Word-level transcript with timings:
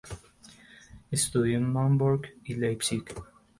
Estudió 1.11 1.59
en 1.59 1.71
Marburg 1.71 2.23
y 2.45 2.55
Leipzig. 2.55 3.03